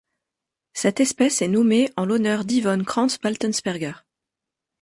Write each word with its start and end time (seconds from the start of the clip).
Cette 0.73 0.99
espèce 0.99 1.43
est 1.43 1.47
nommée 1.47 1.91
en 1.95 2.05
l'honneur 2.05 2.43
d'Yvonne 2.43 2.85
Kranz-Baltensperger. 2.85 3.93